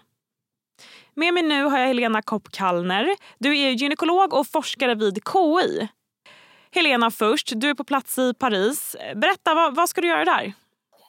Med 1.14 1.34
mig 1.34 1.42
nu 1.42 1.64
har 1.64 1.78
jag 1.78 1.86
Helena 1.86 2.22
Kopp 2.22 2.50
Kallner. 2.50 3.16
Du 3.38 3.58
är 3.58 3.70
gynekolog 3.70 4.34
och 4.34 4.46
forskare 4.46 4.94
vid 4.94 5.14
KI. 5.32 5.88
Helena 6.70 7.10
först, 7.10 7.52
du 7.54 7.70
är 7.70 7.74
på 7.74 7.84
plats 7.84 8.18
i 8.18 8.34
Paris. 8.34 8.96
Berätta, 9.14 9.54
vad, 9.54 9.76
vad 9.76 9.88
ska 9.88 10.00
du 10.00 10.08
göra 10.08 10.24
där? 10.24 10.52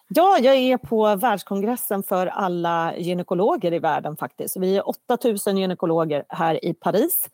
Ja, 0.07 0.38
jag 0.41 0.55
är 0.55 0.77
på 0.77 1.15
världskongressen 1.15 2.03
för 2.03 2.27
alla 2.27 2.98
gynekologer 2.98 3.74
i 3.74 3.79
världen 3.79 4.17
faktiskt. 4.17 4.57
Vi 4.57 4.77
är 4.77 4.89
8000 4.89 5.57
gynekologer 5.57 6.24
här 6.29 6.65
i 6.65 6.74
Paris. 6.74 7.29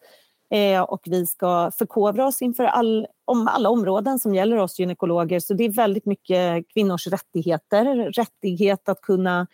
Eh, 0.53 0.81
och 0.81 1.01
vi 1.05 1.25
ska 1.25 1.71
förkovra 1.77 2.27
oss 2.27 2.41
inför 2.41 2.63
all, 2.63 3.07
om 3.25 3.47
alla 3.47 3.69
områden 3.69 4.19
som 4.19 4.35
gäller 4.35 4.57
oss 4.57 4.79
gynekologer. 4.79 5.39
Så 5.39 5.53
det 5.53 5.65
är 5.65 5.71
väldigt 5.71 6.05
mycket 6.05 6.65
kvinnors 6.73 7.07
rättigheter. 7.07 8.11
Rättighet 8.11 8.89
att 8.89 9.01
kunna 9.01 9.47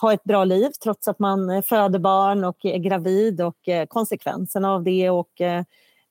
ha 0.00 0.12
ett 0.12 0.24
bra 0.24 0.44
liv 0.44 0.70
trots 0.82 1.08
att 1.08 1.18
man 1.18 1.50
eh, 1.50 1.62
föder 1.62 1.98
barn 1.98 2.44
och 2.44 2.64
är 2.64 2.78
gravid 2.78 3.40
och 3.40 3.68
eh, 3.68 3.86
konsekvenserna 3.86 4.72
av 4.72 4.82
det. 4.82 5.10
Och, 5.10 5.40
eh, 5.40 5.62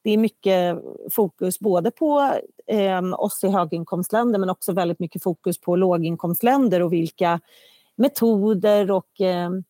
det 0.04 0.12
är 0.12 0.18
mycket 0.18 0.78
fokus 1.12 1.60
både 1.60 1.92
på 1.92 2.34
eh, 2.68 3.02
oss 3.14 3.44
i 3.44 3.48
höginkomstländer 3.48 4.40
men 4.40 4.50
också 4.50 4.74
väldigt 4.74 5.00
mycket 5.00 5.24
fokus 5.24 5.62
på 5.62 5.76
låginkomstländer 5.76 6.82
och 6.82 6.94
vilka 6.94 7.40
metoder 7.96 8.92
och 8.92 9.22
ehm, 9.22 9.64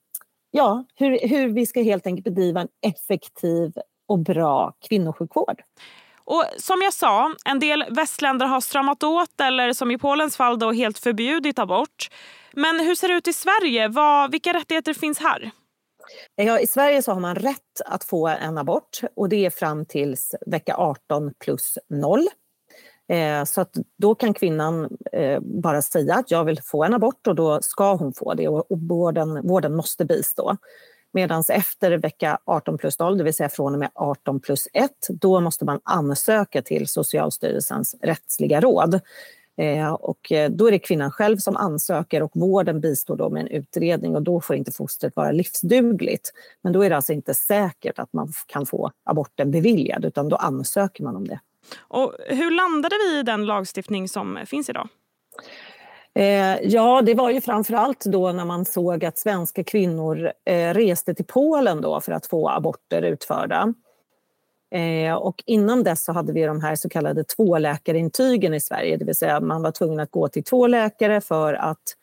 ja, 0.52 0.86
hur, 0.96 1.28
hur 1.28 1.50
vi 1.50 1.66
ska 1.66 1.82
helt 1.82 2.08
enkelt 2.08 2.26
bedriva 2.26 2.62
en 2.62 2.68
effektiv 2.82 3.74
och 4.08 4.20
bra 4.20 4.74
kvinnosjukvård. 4.88 5.62
Och 6.26 6.44
som 6.58 6.82
jag 6.82 6.94
sa, 6.94 7.36
en 7.46 7.60
del 7.60 7.86
västländer 7.90 8.46
har 8.46 8.62
stramat 8.62 9.04
åt 9.04 9.42
eller 9.42 9.74
som 9.74 9.92
i 9.92 9.98
Polens 9.98 10.38
fall 10.38 10.60
då 10.60 10.72
helt 10.72 11.00
förbjudit 11.00 11.60
abort. 11.60 12.10
Men 12.54 12.80
hur 12.80 12.96
ser 12.96 13.08
det 13.08 13.14
ut 13.14 13.28
i 13.28 13.34
Sverige? 13.34 13.88
Vad, 13.88 14.32
vilka 14.32 14.54
rättigheter 14.54 14.94
finns 14.94 15.20
här? 15.20 15.52
Ja, 16.36 16.60
I 16.60 16.68
Sverige 16.68 17.02
så 17.02 17.12
har 17.12 17.20
man 17.20 17.36
rätt 17.36 17.82
att 17.86 18.04
få 18.04 18.28
en 18.28 18.58
abort 18.58 19.02
och 19.16 19.30
det 19.30 19.46
är 19.46 19.50
fram 19.50 19.86
till 19.86 20.16
vecka 20.46 20.76
18 20.78 21.34
plus 21.40 21.78
0. 21.90 22.20
Eh, 23.10 23.44
så 23.44 23.62
att 23.62 23.74
då 23.98 24.16
kan 24.16 24.34
kvinnan 24.34 24.98
eh, 25.12 25.40
bara 25.40 25.82
säga 25.82 26.16
att 26.16 26.32
jag 26.32 26.44
vill 26.44 26.62
få 26.62 26.84
en 26.84 26.94
abort 26.94 27.28
och 27.28 27.36
då 27.36 27.62
ska 27.62 27.96
hon 27.96 28.14
få 28.14 28.34
det 28.34 28.48
och, 28.48 28.72
och 28.72 28.80
vården, 28.80 29.48
vården 29.48 29.76
måste 29.76 30.06
bistå. 30.06 30.58
Medan 31.14 31.44
efter 31.50 31.98
vecka 31.98 32.38
18 32.46 32.78
plus 32.78 33.00
0, 33.00 33.18
det 33.18 33.24
vill 33.24 33.34
säga 33.34 33.50
från 33.50 33.74
och 33.74 33.80
med 33.80 33.90
18 33.96 34.40
plus 34.40 34.68
1, 34.74 34.92
då 35.10 35.40
måste 35.40 35.66
man 35.66 35.80
ansöka 35.84 36.62
till 36.62 36.88
Socialstyrelsens 36.88 37.96
rättsliga 38.02 38.62
råd. 38.62 39.00
Eh, 39.58 39.94
och 39.94 40.32
eh, 40.32 40.52
då 40.52 40.68
är 40.68 40.72
det 40.72 40.80
kvinnan 40.80 41.12
själv 41.12 41.38
som 41.38 41.58
ansöker 41.58 42.24
och 42.24 42.32
vården 42.34 42.82
bistår 42.82 43.16
då 43.16 43.30
med 43.30 43.42
en 43.42 43.48
utredning 43.48 44.16
och 44.16 44.22
då 44.22 44.42
får 44.42 44.56
inte 44.56 44.72
fostret 44.72 45.16
vara 45.16 45.32
livsdugligt. 45.32 46.34
Men 46.62 46.74
då 46.74 46.82
är 46.82 46.90
det 46.90 46.96
alltså 46.96 47.14
inte 47.14 47.34
säkert 47.34 48.00
att 48.00 48.14
man 48.14 48.34
kan 48.48 48.66
få 48.66 48.92
aborten 49.04 49.52
beviljad 49.52 50.06
utan 50.06 50.30
då 50.30 50.36
ansöker 50.36 51.04
man 51.04 51.16
om 51.16 51.28
det. 51.28 51.40
Och 51.78 52.14
hur 52.28 52.52
landade 52.52 52.96
vi 53.06 53.20
i 53.20 53.24
den 53.24 53.46
lagstiftning 53.46 54.10
som 54.10 54.40
finns 54.46 54.70
idag? 54.70 54.88
Eh, 56.16 56.58
ja, 56.62 57.02
det 57.02 57.14
var 57.14 57.30
ju 57.30 57.42
framför 57.42 57.74
allt 57.74 58.06
då 58.06 58.32
när 58.32 58.46
man 58.46 58.66
såg 58.66 59.06
att 59.06 59.18
svenska 59.18 59.64
kvinnor 59.64 60.32
reste 60.74 61.14
till 61.14 61.26
Polen 61.26 61.82
då 61.82 62.02
för 62.02 62.12
att 62.12 62.26
få 62.26 62.50
aborter 62.50 63.02
utförda. 63.02 63.74
Eh, 64.74 65.14
och 65.14 65.44
innan 65.46 65.84
dess 65.84 66.04
så 66.04 66.12
hade 66.12 66.34
vi 66.34 66.44
de 66.44 66.62
här 66.62 66.76
så 66.76 66.90
kallade 66.90 67.24
tvåläkarintygen 67.24 68.54
i 68.54 68.60
Sverige, 68.60 68.98
det 68.98 69.06
vill 69.06 69.16
säga 69.16 69.40
man 69.40 69.62
var 69.62 69.72
tvungen 69.72 70.00
att 70.00 70.12
gå 70.12 70.28
till 70.28 70.44
två 70.44 70.68
läkare 70.68 71.22
för 71.22 71.54
att 71.54 71.96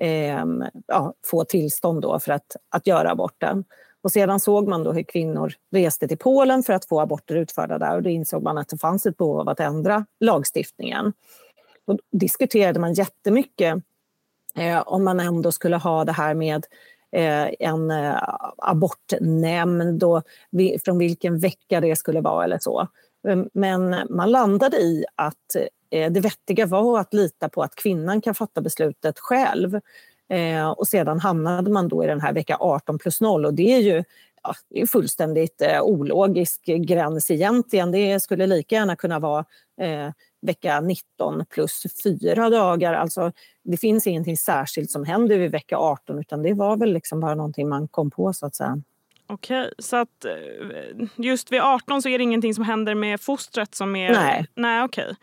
eh, 0.00 0.44
ja, 0.86 1.14
få 1.24 1.44
tillstånd 1.44 2.02
då 2.02 2.18
för 2.18 2.32
att, 2.32 2.56
att 2.70 2.86
göra 2.86 3.10
aborten. 3.10 3.64
Och 4.02 4.12
sedan 4.12 4.40
såg 4.40 4.68
man 4.68 4.82
då 4.82 4.92
hur 4.92 5.02
kvinnor 5.02 5.52
reste 5.72 6.08
till 6.08 6.18
Polen 6.18 6.62
för 6.62 6.72
att 6.72 6.84
få 6.84 7.00
aborter 7.00 7.34
utförda 7.34 7.78
där 7.78 7.96
och 7.96 8.02
då 8.02 8.10
insåg 8.10 8.42
man 8.42 8.58
att 8.58 8.68
det 8.68 8.78
fanns 8.78 9.06
ett 9.06 9.16
behov 9.16 9.40
av 9.40 9.48
att 9.48 9.60
ändra 9.60 10.06
lagstiftningen. 10.20 11.12
Då 11.86 11.98
diskuterade 12.12 12.80
man 12.80 12.94
jättemycket 12.94 13.82
eh, 14.56 14.82
om 14.86 15.04
man 15.04 15.20
ändå 15.20 15.52
skulle 15.52 15.76
ha 15.76 16.04
det 16.04 16.12
här 16.12 16.34
med 16.34 16.66
Eh, 17.12 17.48
en 17.58 17.90
eh, 17.90 18.16
abortnämnd 18.58 20.04
och 20.04 20.22
från 20.84 20.98
vilken 20.98 21.38
vecka 21.38 21.80
det 21.80 21.96
skulle 21.96 22.20
vara 22.20 22.44
eller 22.44 22.58
så. 22.58 22.88
Eh, 23.28 23.42
men 23.52 23.96
man 24.10 24.30
landade 24.30 24.76
i 24.76 25.04
att 25.14 25.56
det 25.90 26.20
vettiga 26.20 26.66
var 26.66 27.00
att 27.00 27.14
lita 27.14 27.48
på 27.48 27.62
att 27.62 27.74
kvinnan 27.74 28.20
kan 28.20 28.34
fatta 28.34 28.60
beslutet 28.60 29.18
själv. 29.18 29.80
Och 30.76 30.88
sedan 30.88 31.20
hamnade 31.20 31.70
man 31.70 31.88
då 31.88 32.04
i 32.04 32.06
den 32.06 32.20
här 32.20 32.32
vecka 32.32 32.56
18 32.60 32.98
plus 32.98 33.20
0 33.20 33.46
och 33.46 33.54
det 33.54 33.72
är 33.72 33.78
ju 33.78 34.04
ja, 34.42 34.54
det 34.68 34.80
är 34.80 34.86
fullständigt 34.86 35.62
ologisk 35.82 36.64
gräns 36.64 37.30
egentligen. 37.30 37.92
Det 37.92 38.20
skulle 38.20 38.46
lika 38.46 38.74
gärna 38.74 38.96
kunna 38.96 39.18
vara 39.18 39.44
vecka 40.42 40.80
19 40.80 41.44
plus 41.50 41.82
fyra 42.04 42.50
dagar. 42.50 42.94
Alltså, 42.94 43.32
det 43.62 43.76
finns 43.76 44.06
ingenting 44.06 44.36
särskilt 44.36 44.90
som 44.90 45.04
händer 45.04 45.38
vid 45.38 45.50
vecka 45.50 45.78
18 45.78 46.18
utan 46.18 46.42
det 46.42 46.54
var 46.54 46.76
väl 46.76 46.92
liksom 46.92 47.20
bara 47.20 47.34
någonting 47.34 47.68
man 47.68 47.88
kom 47.88 48.10
på 48.10 48.32
så 48.32 48.46
att 48.46 48.56
säga. 48.56 48.82
Okej, 49.26 49.72
så 49.78 49.96
att 49.96 50.24
eh, 50.24 51.06
just 51.16 51.52
vid 51.52 51.60
18 51.60 52.02
så 52.02 52.08
är 52.08 52.18
det 52.18 52.24
ingenting 52.24 52.54
som 52.54 52.64
händer 52.64 52.94
med 52.94 53.20
fostret 53.20 53.74
som 53.74 53.96
är... 53.96 54.12
Nej. 54.12 54.46
Nej, 54.54 54.82
okej. 54.82 55.14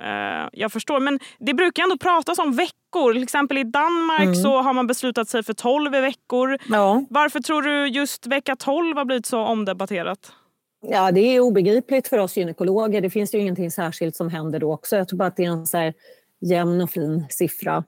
Uh, 0.00 0.48
jag 0.52 0.72
förstår, 0.72 1.00
men 1.00 1.18
det 1.38 1.54
brukar 1.54 1.82
ändå 1.82 1.98
pratas 1.98 2.38
om 2.38 2.52
veckor. 2.52 3.12
Till 3.12 3.22
exempel 3.22 3.58
i 3.58 3.64
Danmark 3.64 4.22
mm. 4.22 4.34
så 4.34 4.62
har 4.62 4.72
man 4.72 4.86
beslutat 4.86 5.28
sig 5.28 5.42
för 5.42 5.52
12 5.52 5.92
veckor. 5.92 6.58
Ja. 6.68 7.04
Varför 7.10 7.40
tror 7.40 7.62
du 7.62 7.88
just 7.88 8.26
vecka 8.26 8.56
12 8.56 8.96
har 8.96 9.04
blivit 9.04 9.26
så 9.26 9.40
omdebatterat? 9.40 10.32
Ja, 10.86 11.12
det 11.12 11.20
är 11.20 11.40
obegripligt 11.40 12.08
för 12.08 12.18
oss 12.18 12.36
gynekologer. 12.36 13.00
Det 13.00 13.10
finns 13.10 13.34
ju 13.34 13.38
ingenting 13.38 13.70
särskilt 13.70 14.16
som 14.16 14.28
händer 14.28 14.58
då 14.58 14.72
också. 14.72 14.96
Jag 14.96 15.08
tror 15.08 15.18
bara 15.18 15.28
att 15.28 15.36
det 15.36 15.44
är 15.44 15.50
en 15.50 15.66
så 15.66 15.78
här 15.78 15.94
jämn 16.40 16.80
och 16.80 16.90
fin 16.90 17.26
siffra. 17.30 17.84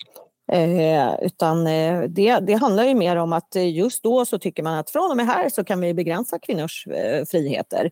Eh, 0.53 1.15
utan 1.23 1.67
eh, 1.67 2.03
det, 2.03 2.39
det 2.39 2.55
handlar 2.55 2.85
ju 2.85 2.95
mer 2.95 3.17
om 3.17 3.33
att 3.33 3.55
just 3.55 4.03
då 4.03 4.25
så 4.25 4.39
tycker 4.39 4.63
man 4.63 4.79
att 4.79 4.91
från 4.91 5.11
och 5.11 5.17
med 5.17 5.27
här 5.27 5.49
så 5.49 5.65
kan 5.65 5.81
vi 5.81 5.95
begränsa 5.95 6.39
kvinnors 6.39 6.87
eh, 6.87 7.25
friheter. 7.25 7.91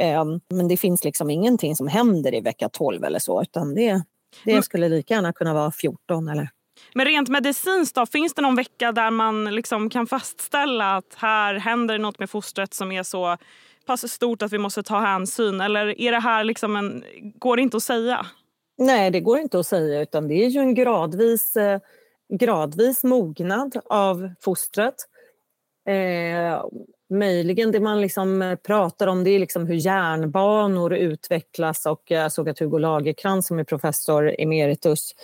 Eh, 0.00 0.24
men 0.54 0.68
det 0.68 0.76
finns 0.76 1.04
liksom 1.04 1.30
ingenting 1.30 1.76
som 1.76 1.88
händer 1.88 2.34
i 2.34 2.40
vecka 2.40 2.68
12 2.68 3.04
eller 3.04 3.18
så 3.18 3.42
utan 3.42 3.74
det, 3.74 4.02
det 4.44 4.62
skulle 4.62 4.88
lika 4.88 5.14
gärna 5.14 5.32
kunna 5.32 5.54
vara 5.54 5.72
14 5.72 6.28
eller 6.28 6.50
men 6.94 7.06
rent 7.06 7.28
medicinskt 7.28 7.94
då, 7.94 8.06
finns 8.06 8.34
det 8.34 8.42
någon 8.42 8.56
vecka 8.56 8.92
där 8.92 9.10
man 9.10 9.44
liksom 9.44 9.90
kan 9.90 10.06
fastställa 10.06 10.96
att 10.96 11.14
här 11.16 11.54
händer 11.54 11.98
något 11.98 12.18
med 12.18 12.30
fostret 12.30 12.74
som 12.74 12.92
är 12.92 13.02
så 13.02 13.36
pass 13.86 14.12
stort 14.12 14.42
att 14.42 14.52
vi 14.52 14.58
måste 14.58 14.82
ta 14.82 15.00
hänsyn? 15.00 15.60
Eller 15.60 16.00
är 16.00 16.12
det 16.12 16.20
här 16.20 16.44
liksom 16.44 16.76
en, 16.76 17.04
går 17.38 17.56
det 17.56 17.62
inte 17.62 17.76
att 17.76 17.82
säga? 17.82 18.26
Nej, 18.78 19.10
det 19.10 19.20
går 19.20 19.38
inte 19.38 19.58
att 19.58 19.66
säga 19.66 20.00
utan 20.00 20.28
det 20.28 20.34
är 20.34 20.48
ju 20.48 20.60
en 20.60 20.74
gradvis, 20.74 21.56
eh, 21.56 21.80
gradvis 22.40 23.04
mognad 23.04 23.76
av 23.84 24.30
fostret. 24.40 24.94
Eh, 25.88 26.64
möjligen 27.12 27.72
det 27.72 27.80
man 27.80 28.00
liksom 28.00 28.42
eh, 28.42 28.56
pratar 28.56 29.06
om 29.06 29.24
det 29.24 29.30
är 29.30 29.38
liksom 29.38 29.66
hur 29.66 29.74
hjärnbanor 29.74 30.94
utvecklas 30.94 31.86
och 31.86 32.02
jag 32.04 32.32
såg 32.32 32.48
att 32.48 32.58
Hugo 32.58 32.78
Lagerkrans 32.78 33.46
som 33.46 33.58
är 33.58 33.64
professor 33.64 34.34
emeritus 34.38 35.14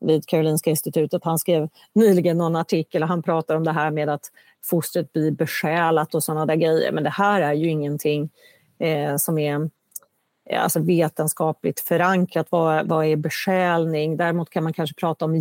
vid 0.00 0.26
Karolinska 0.26 0.70
institutet, 0.70 1.24
han 1.24 1.38
skrev 1.38 1.68
nyligen 1.94 2.38
någon 2.38 2.56
artikel 2.56 3.02
och 3.02 3.08
han 3.08 3.22
pratar 3.22 3.56
om 3.56 3.64
det 3.64 3.72
här 3.72 3.90
med 3.90 4.08
att 4.08 4.30
fostret 4.64 5.12
blir 5.12 5.30
besjälat 5.30 6.14
och 6.14 6.22
sådana 6.22 6.46
där 6.46 6.56
grejer. 6.56 6.92
Men 6.92 7.04
det 7.04 7.10
här 7.10 7.40
är 7.40 7.52
ju 7.52 7.68
ingenting 7.68 8.30
eh, 8.78 9.16
som 9.16 9.38
är 9.38 9.70
eh, 10.50 10.62
alltså 10.62 10.80
vetenskapligt 10.80 11.80
förankrat. 11.80 12.46
Vad, 12.50 12.88
vad 12.88 13.06
är 13.06 13.16
besjälning? 13.16 14.16
Däremot 14.16 14.50
kan 14.50 14.64
man 14.64 14.72
kanske 14.72 14.94
prata 15.00 15.24
om 15.24 15.40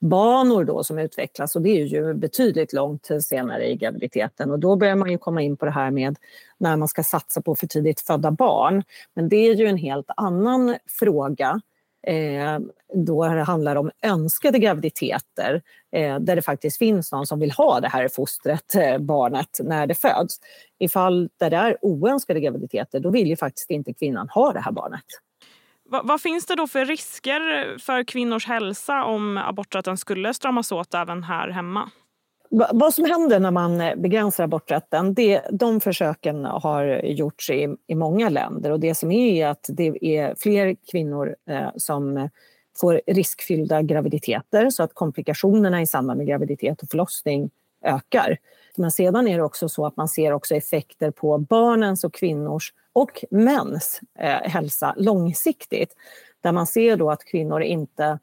banor 0.00 0.64
då 0.64 0.84
som 0.84 0.98
utvecklas 0.98 1.56
och 1.56 1.62
det 1.62 1.80
är 1.80 1.84
ju 1.84 2.14
betydligt 2.14 2.72
långt 2.72 3.08
senare 3.20 3.70
i 3.70 3.76
graviditeten 3.76 4.50
och 4.50 4.58
då 4.58 4.76
börjar 4.76 4.96
man 4.96 5.10
ju 5.10 5.18
komma 5.18 5.42
in 5.42 5.56
på 5.56 5.64
det 5.64 5.70
här 5.70 5.90
med 5.90 6.16
när 6.58 6.76
man 6.76 6.88
ska 6.88 7.02
satsa 7.02 7.42
på 7.42 7.54
för 7.54 7.66
tidigt 7.66 8.00
födda 8.00 8.30
barn. 8.30 8.82
Men 9.14 9.28
det 9.28 9.36
är 9.36 9.54
ju 9.54 9.66
en 9.66 9.76
helt 9.76 10.10
annan 10.16 10.76
fråga 10.86 11.60
eh, 12.06 12.58
då 12.94 13.24
det 13.24 13.42
handlar 13.42 13.76
om 13.76 13.90
önskade 14.02 14.58
graviditeter 14.58 15.62
eh, 15.92 16.18
där 16.18 16.36
det 16.36 16.42
faktiskt 16.42 16.78
finns 16.78 17.12
någon 17.12 17.26
som 17.26 17.40
vill 17.40 17.50
ha 17.50 17.80
det 17.80 17.88
här 17.88 18.08
fostret, 18.08 18.74
eh, 18.74 18.98
barnet, 18.98 19.60
när 19.60 19.86
det 19.86 19.94
föds. 19.94 20.40
I 20.78 20.88
fall 20.88 21.28
där 21.36 21.50
det 21.50 21.56
är 21.56 21.76
oönskade 21.82 22.40
graviditeter 22.40 23.00
då 23.00 23.10
vill 23.10 23.26
ju 23.26 23.36
faktiskt 23.36 23.70
inte 23.70 23.92
kvinnan 23.92 24.28
ha 24.28 24.52
det 24.52 24.60
här 24.60 24.72
barnet. 24.72 25.04
Va, 25.90 26.00
vad 26.04 26.20
finns 26.20 26.46
det 26.46 26.54
då 26.54 26.66
för 26.66 26.84
risker 26.84 27.76
för 27.78 28.04
kvinnors 28.04 28.46
hälsa 28.46 29.04
om 29.04 29.38
aborträtten 29.38 29.96
skulle 29.96 30.34
stramas 30.34 30.72
åt 30.72 30.94
även 30.94 31.22
här 31.22 31.48
hemma? 31.48 31.90
Vad 32.72 32.94
som 32.94 33.04
händer 33.04 33.40
när 33.40 33.50
man 33.50 33.80
eh, 33.80 33.96
begränsar 33.96 34.44
aborträtten, 34.44 35.14
det, 35.14 35.42
de 35.50 35.80
försöken 35.80 36.44
har 36.44 37.00
gjorts 37.04 37.50
i, 37.50 37.76
i 37.86 37.94
många 37.94 38.28
länder 38.28 38.70
och 38.70 38.80
det 38.80 38.94
som 38.94 39.10
är 39.12 39.46
att 39.46 39.66
det 39.68 39.98
är 40.00 40.34
fler 40.38 40.76
kvinnor 40.90 41.36
eh, 41.50 41.68
som 41.76 42.28
får 42.80 43.00
riskfyllda 43.06 43.82
graviditeter 43.82 44.70
så 44.70 44.82
att 44.82 44.94
komplikationerna 44.94 45.82
i 45.82 45.86
samband 45.86 46.18
med 46.18 46.26
graviditet 46.26 46.82
och 46.82 46.88
förlossning 46.90 47.50
ökar. 47.84 48.38
Men 48.76 48.90
sedan 48.90 49.28
är 49.28 49.36
det 49.36 49.44
också 49.44 49.68
så 49.68 49.86
att 49.86 49.96
man 49.96 50.08
ser 50.08 50.32
också 50.32 50.54
effekter 50.54 51.10
på 51.10 51.38
barnens 51.38 52.04
och 52.04 52.14
kvinnors 52.14 52.72
och 52.92 53.24
mäns 53.30 54.00
eh, 54.18 54.50
hälsa 54.50 54.94
långsiktigt. 54.96 55.96
Där 56.40 56.52
man 56.52 56.66
ser 56.66 56.96
då 56.96 57.10
att 57.10 57.24
kvinnor 57.24 57.62
inte 57.62 58.18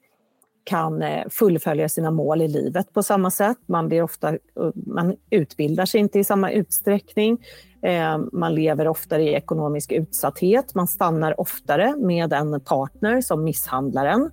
kan 0.63 1.01
eh, 1.01 1.29
fullfölja 1.29 1.89
sina 1.89 2.11
mål 2.11 2.41
i 2.41 2.47
livet 2.47 2.93
på 2.93 3.03
samma 3.03 3.31
sätt. 3.31 3.57
Man, 3.65 3.87
blir 3.87 4.03
ofta, 4.03 4.29
eh, 4.29 4.39
man 4.73 5.15
utbildar 5.29 5.85
sig 5.85 5.99
inte 5.99 6.19
i 6.19 6.23
samma 6.23 6.51
utsträckning. 6.51 7.45
Eh, 7.81 8.17
man 8.31 8.55
lever 8.55 8.87
oftare 8.87 9.23
i 9.23 9.33
ekonomisk 9.33 9.91
utsatthet. 9.91 10.75
Man 10.75 10.87
stannar 10.87 11.39
oftare 11.39 11.95
med 11.97 12.33
en 12.33 12.61
partner 12.61 13.21
som 13.21 13.43
misshandlar 13.43 14.05
en. 14.05 14.31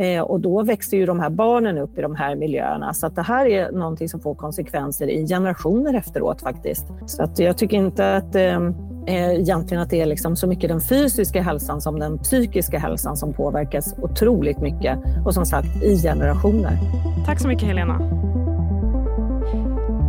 Eh, 0.00 0.22
och 0.22 0.40
då 0.40 0.62
växer 0.62 0.96
ju 0.96 1.06
de 1.06 1.20
här 1.20 1.30
barnen 1.30 1.78
upp 1.78 1.98
i 1.98 2.02
de 2.02 2.14
här 2.14 2.36
miljöerna. 2.36 2.94
Så 2.94 3.06
att 3.06 3.16
det 3.16 3.22
här 3.22 3.46
är 3.46 3.72
någonting 3.72 4.08
som 4.08 4.20
får 4.20 4.34
konsekvenser 4.34 5.10
i 5.10 5.26
generationer 5.26 5.94
efteråt 5.94 6.42
faktiskt. 6.42 6.86
Så 7.06 7.22
att 7.22 7.38
jag 7.38 7.58
tycker 7.58 7.76
inte 7.76 8.16
att 8.16 8.34
ehm, 8.34 8.74
eh, 9.06 9.30
egentligen 9.30 9.82
att 9.82 9.90
det 9.90 10.00
är 10.00 10.06
liksom 10.06 10.36
så 10.36 10.46
mycket 10.46 10.70
den 10.70 10.80
fysiska 10.80 11.42
hälsan 11.42 11.80
som 11.80 11.98
den 11.98 12.18
psykiska 12.18 12.78
hälsan 12.78 13.16
som 13.16 13.32
påverkas 13.32 13.94
otroligt 13.98 14.58
mycket 14.58 14.98
och 15.24 15.34
som 15.34 15.46
sagt 15.46 15.82
i 15.82 15.96
generationer. 16.02 16.78
Tack 17.26 17.40
så 17.40 17.48
mycket 17.48 17.68
Helena. 17.68 17.98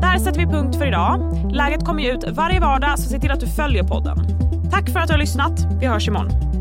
Där 0.02 0.20
sätter 0.20 0.40
vi 0.40 0.46
punkt 0.46 0.76
för 0.76 0.88
idag. 0.88 1.20
Läget 1.52 1.86
kommer 1.86 2.04
ju 2.04 2.12
ut 2.12 2.30
varje 2.32 2.60
vardag 2.60 3.00
så 3.00 3.10
se 3.10 3.20
till 3.20 3.32
att 3.32 3.40
du 3.40 3.48
följer 3.48 3.84
podden. 3.84 4.18
Tack 4.72 4.90
för 4.90 5.00
att 5.00 5.08
du 5.08 5.14
har 5.14 5.20
lyssnat. 5.20 5.68
Vi 5.80 5.88
hörs 5.88 6.08
imorgon. 6.08 6.61